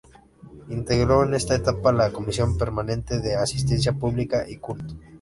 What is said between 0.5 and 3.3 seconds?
Integró en esta etapa la Comisión permanente